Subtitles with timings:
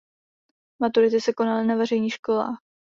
[0.79, 2.59] Maturity se konaly na veřejných školách.